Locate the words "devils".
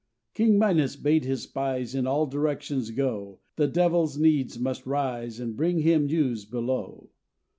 3.67-4.17